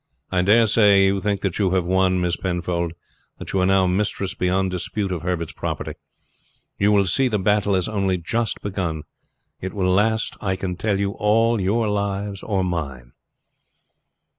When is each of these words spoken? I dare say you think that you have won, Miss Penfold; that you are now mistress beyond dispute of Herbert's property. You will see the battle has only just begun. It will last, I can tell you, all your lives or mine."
I 0.31 0.41
dare 0.41 0.65
say 0.65 1.05
you 1.05 1.21
think 1.21 1.41
that 1.41 1.59
you 1.59 1.75
have 1.75 1.85
won, 1.85 2.19
Miss 2.19 2.35
Penfold; 2.35 2.93
that 3.37 3.53
you 3.53 3.59
are 3.59 3.67
now 3.67 3.85
mistress 3.85 4.33
beyond 4.33 4.71
dispute 4.71 5.11
of 5.11 5.21
Herbert's 5.21 5.53
property. 5.53 5.93
You 6.79 6.91
will 6.91 7.05
see 7.05 7.27
the 7.27 7.37
battle 7.37 7.75
has 7.75 7.87
only 7.87 8.17
just 8.17 8.61
begun. 8.63 9.03
It 9.59 9.73
will 9.75 9.91
last, 9.93 10.37
I 10.41 10.55
can 10.55 10.75
tell 10.75 10.99
you, 10.99 11.11
all 11.11 11.61
your 11.61 11.87
lives 11.87 12.41
or 12.41 12.63
mine." 12.63 13.11